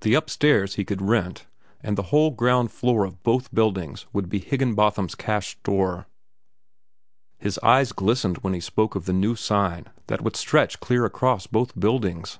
The 0.00 0.14
upstairs 0.14 0.76
he 0.76 0.86
could 0.86 1.02
rent, 1.02 1.46
and 1.82 1.98
the 1.98 2.04
whole 2.04 2.30
ground 2.30 2.72
floor 2.72 3.04
of 3.04 3.22
both 3.22 3.54
buildings 3.54 4.06
would 4.10 4.30
be 4.30 4.38
Higginbotham's 4.38 5.14
Cash 5.14 5.58
Store. 5.58 6.06
His 7.36 7.58
eyes 7.62 7.92
glistened 7.92 8.38
when 8.38 8.54
he 8.54 8.60
spoke 8.60 8.94
of 8.94 9.04
the 9.04 9.12
new 9.12 9.36
sign 9.36 9.88
that 10.06 10.22
would 10.22 10.36
stretch 10.36 10.80
clear 10.80 11.04
across 11.04 11.46
both 11.46 11.78
buildings. 11.78 12.38